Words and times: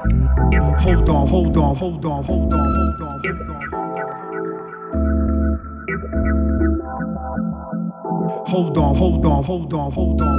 hold 0.00 1.10
on, 1.10 1.28
hold 1.28 1.56
on, 1.58 1.76
hold 1.76 2.06
on, 2.06 2.24
hold 2.24 2.54
on, 2.54 2.54
hold 8.46 8.78
on, 8.78 8.96
hold 8.96 9.26
on. 9.26 9.92
Hold 9.92 10.22
on, 10.22 10.30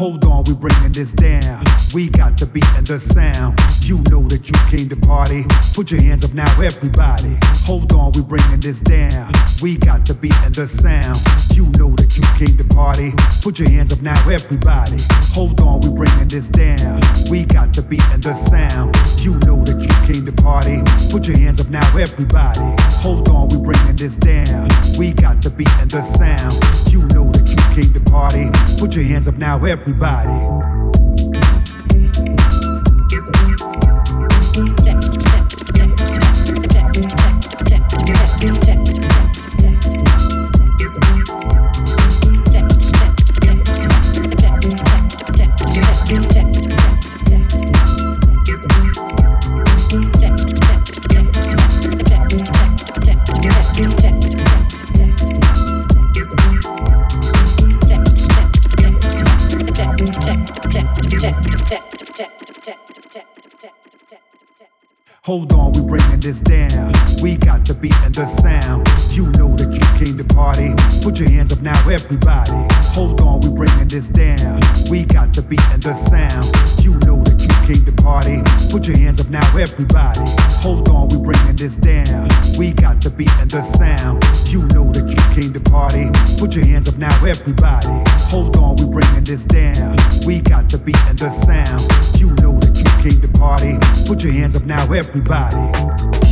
we 0.00 0.54
bringing 0.54 0.92
this 0.92 1.10
down. 1.12 1.62
We 1.92 2.08
got 2.08 2.38
the 2.38 2.46
beat 2.46 2.64
and 2.76 2.86
the 2.86 2.98
sound. 2.98 3.58
You 3.82 3.98
know 4.08 4.22
that 4.28 4.48
you 4.48 4.56
came 4.70 4.88
to 4.88 4.96
party. 4.96 5.44
Put 5.74 5.90
your 5.90 6.00
hands 6.00 6.24
up 6.24 6.32
now, 6.32 6.50
everybody. 6.60 7.36
Hold 7.66 7.92
on, 7.92 8.12
we 8.12 8.22
bringing 8.22 8.60
this 8.60 8.78
down. 8.78 9.30
We 9.60 9.76
got 9.76 10.06
the 10.06 10.14
beat 10.14 10.34
and 10.44 10.54
the 10.54 10.66
sound. 10.66 11.18
You 11.52 11.66
know 11.76 11.90
that 12.00 12.16
you 12.16 12.24
came 12.38 12.56
to 12.56 12.64
party. 12.74 13.12
Put 13.42 13.58
your 13.58 13.68
hands 13.68 13.92
up 13.92 14.00
now, 14.00 14.16
everybody. 14.28 14.96
Hold 15.34 15.60
on, 15.60 15.80
we 15.80 15.92
bringing 15.92 16.28
this 16.28 16.46
down. 16.46 17.00
We 17.28 17.44
got 17.44 17.74
the 17.74 17.82
beat 17.82 18.04
and 18.14 18.22
the 18.22 18.32
sound. 18.32 18.96
You 19.20 19.34
know 19.44 19.60
that 19.68 19.78
you 19.84 19.92
came 20.08 20.24
to 20.24 20.32
party. 20.32 20.80
Put 21.10 21.28
your 21.28 21.36
hands 21.36 21.60
up 21.60 21.68
now, 21.68 21.84
everybody. 21.98 22.64
Hold 23.04 23.28
on, 23.28 23.48
we 23.48 23.58
bringing 23.60 23.96
this 23.96 24.14
down. 24.14 24.68
We 24.96 25.12
got 25.12 25.42
the 25.42 25.50
beat 25.50 25.72
and 25.80 25.90
the 25.90 26.00
sound. 26.00 26.54
You 26.88 27.04
know 27.12 27.28
that 27.32 27.44
you 27.52 27.60
came 27.76 27.92
to 27.92 28.00
party. 28.10 28.48
Put 28.78 28.94
your 28.96 29.04
hands 29.04 29.28
up 29.28 29.36
now, 29.36 29.56
everybody 29.56 29.89
everybody. 29.90 30.38
Check, 34.84 35.00
check, 35.10 35.48
check, 35.74 35.96
check, 35.96 36.16
check, 36.70 36.92
check, 37.66 37.82
check, 38.06 38.22
check, 38.40 38.62
check. 38.62 38.79
Hold 65.30 65.52
on, 65.52 65.70
we 65.74 65.82
bringing 65.82 66.18
this 66.18 66.40
down. 66.40 66.92
We 67.22 67.36
got 67.36 67.64
the 67.64 67.72
beat 67.72 67.94
and 68.02 68.12
the 68.12 68.26
sound. 68.26 68.84
You 69.14 69.30
know 69.38 69.54
that 69.54 69.70
you 69.70 70.04
came 70.04 70.18
to 70.18 70.24
party. 70.34 70.74
Put 71.04 71.20
your 71.20 71.30
hands 71.30 71.52
up 71.52 71.62
now, 71.62 71.78
everybody. 71.88 72.66
Hold 72.98 73.20
on, 73.20 73.38
we 73.38 73.54
bringing 73.54 73.86
this 73.86 74.08
down. 74.08 74.58
We 74.90 75.04
got 75.04 75.32
the 75.32 75.42
beat 75.42 75.62
and 75.70 75.80
the 75.80 75.94
sound. 75.94 76.50
You 76.82 76.98
know 77.06 77.22
that 77.22 77.39
came 77.74 77.84
to 77.84 78.02
party. 78.02 78.42
Put 78.70 78.86
your 78.88 78.96
hands 78.96 79.20
up 79.20 79.28
now, 79.28 79.46
everybody. 79.56 80.20
Hold 80.62 80.88
on, 80.88 81.08
we're 81.08 81.22
bringing 81.22 81.56
this 81.56 81.74
down. 81.74 82.28
We 82.58 82.72
got 82.72 83.00
the 83.00 83.10
beat 83.10 83.30
and 83.38 83.50
the 83.50 83.62
sound. 83.62 84.22
You 84.46 84.62
know 84.74 84.90
that 84.90 85.06
you 85.06 85.22
came 85.40 85.52
to 85.52 85.60
party. 85.60 86.10
Put 86.38 86.56
your 86.56 86.64
hands 86.64 86.88
up 86.88 86.96
now, 86.96 87.14
everybody. 87.24 88.02
Hold 88.30 88.56
on, 88.56 88.76
we're 88.76 89.00
bringing 89.00 89.24
this 89.24 89.42
down. 89.44 89.96
We 90.26 90.40
got 90.40 90.68
the 90.68 90.78
beat 90.78 91.00
and 91.08 91.18
the 91.18 91.30
sound. 91.30 91.82
You 92.18 92.28
know 92.42 92.58
that 92.58 92.74
you 92.74 92.90
came 93.02 93.20
to 93.20 93.38
party. 93.38 93.78
Put 94.06 94.24
your 94.24 94.32
hands 94.32 94.56
up 94.56 94.64
now, 94.64 94.90
everybody 94.92 96.29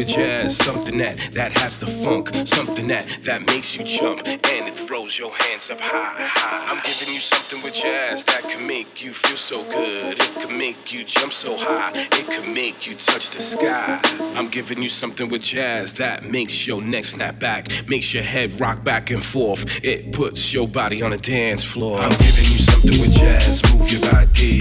with 0.00 0.08
jazz, 0.08 0.56
something 0.56 0.96
that 0.96 1.14
that 1.34 1.52
has 1.52 1.76
the 1.76 1.86
funk, 1.86 2.30
something 2.46 2.88
that 2.88 3.04
that 3.22 3.44
makes 3.44 3.76
you 3.76 3.84
jump 3.84 4.26
and 4.26 4.66
it 4.66 4.74
throws 4.74 5.18
your 5.18 5.30
hands 5.30 5.70
up 5.70 5.78
high, 5.78 6.26
high. 6.26 6.72
I'm 6.72 6.80
giving 6.82 7.12
you 7.12 7.20
something 7.20 7.62
with 7.62 7.74
jazz 7.74 8.24
that 8.24 8.42
can 8.44 8.66
make 8.66 9.04
you 9.04 9.10
feel 9.12 9.36
so 9.36 9.62
good. 9.64 10.18
It 10.18 10.34
can 10.40 10.56
make 10.56 10.94
you 10.94 11.04
jump 11.04 11.32
so 11.32 11.54
high. 11.54 11.92
It 11.94 12.26
can 12.26 12.54
make 12.54 12.86
you 12.86 12.94
touch 12.94 13.28
the 13.28 13.42
sky. 13.42 14.00
I'm 14.36 14.48
giving 14.48 14.82
you 14.82 14.88
something 14.88 15.28
with 15.28 15.42
jazz 15.42 15.92
that 15.94 16.24
makes 16.24 16.66
your 16.66 16.80
neck 16.80 17.04
snap 17.04 17.38
back, 17.38 17.68
makes 17.86 18.14
your 18.14 18.22
head 18.22 18.58
rock 18.58 18.82
back 18.82 19.10
and 19.10 19.22
forth. 19.22 19.84
It 19.84 20.14
puts 20.14 20.54
your 20.54 20.66
body 20.66 21.02
on 21.02 21.12
a 21.12 21.18
dance 21.18 21.62
floor. 21.62 21.98
I'm 21.98 22.16
giving 22.26 22.48
you 22.54 22.60
something 22.70 22.98
with 23.02 23.12
jazz. 23.12 23.62
Move 23.74 23.90
your 23.92 24.00
body, 24.10 24.60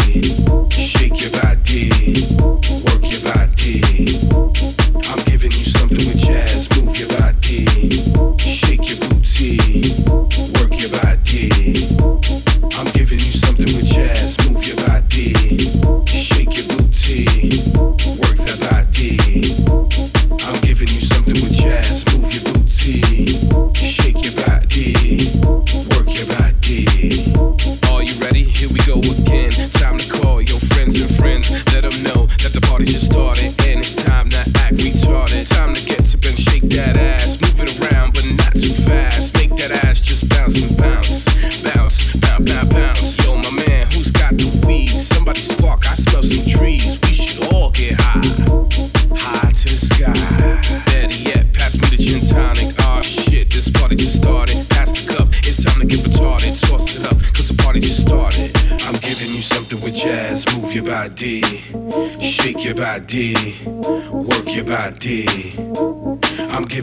shake 0.69 1.21
your 1.21 1.31
body 1.41 1.49
move 4.39 4.78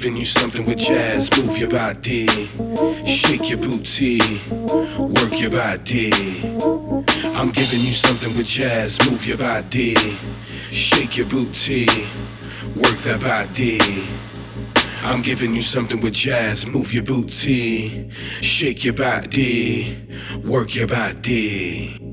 giving 0.06 0.20
you 0.20 0.25
something 0.25 0.64
with 0.67 0.79
jazz, 0.79 1.29
move 1.43 1.58
your 1.58 1.69
body, 1.69 2.29
shake 3.05 3.50
your 3.50 3.58
booty, 3.58 4.20
work 5.00 5.41
your 5.41 5.50
body. 5.50 6.12
I'm 7.35 7.50
giving 7.50 7.81
you 7.81 7.93
something 7.93 8.37
with 8.37 8.47
jazz, 8.47 9.00
move 9.11 9.26
your 9.26 9.37
body, 9.37 9.97
shake 10.70 11.17
your 11.17 11.26
booty, 11.26 11.87
work 12.76 12.94
that 13.03 13.19
body. 13.20 13.81
I'm 15.03 15.23
giving 15.23 15.53
you 15.53 15.62
something 15.62 16.00
with 16.00 16.14
jazz. 16.14 16.73
Move 16.73 16.93
your 16.94 17.03
booty, 17.03 18.08
shake 18.11 18.85
your 18.85 18.94
body, 18.94 20.06
work 20.44 20.76
your 20.76 20.87
body. 20.87 22.06